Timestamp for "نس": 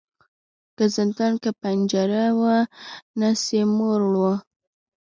3.19-3.41